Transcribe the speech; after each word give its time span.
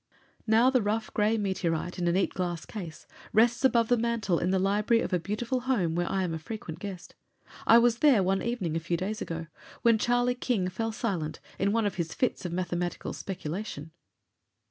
Now 0.47 0.71
the 0.71 0.81
rough 0.81 1.13
gray 1.13 1.37
meteorite, 1.37 1.99
in 1.99 2.07
a 2.07 2.11
neat 2.11 2.33
glass 2.33 2.65
case, 2.65 3.05
rests 3.33 3.63
above 3.63 3.87
the 3.87 3.97
mantel 3.97 4.39
in 4.39 4.49
the 4.49 4.57
library 4.57 5.03
of 5.03 5.13
a 5.13 5.19
beautiful 5.19 5.59
home 5.59 5.93
where 5.93 6.09
I 6.11 6.23
am 6.23 6.33
a 6.33 6.39
frequent 6.39 6.79
guest. 6.79 7.13
I 7.67 7.77
was 7.77 7.99
there 7.99 8.23
one 8.23 8.41
evening, 8.41 8.75
a 8.75 8.79
few 8.79 8.97
days 8.97 9.21
ago, 9.21 9.45
when 9.83 9.99
Charlie 9.99 10.33
King 10.33 10.69
fell 10.69 10.91
silent 10.91 11.39
in 11.59 11.71
one 11.71 11.85
of 11.85 11.97
his 12.01 12.15
fits 12.15 12.45
of 12.45 12.51
mathematical 12.51 13.13
speculation. 13.13 13.91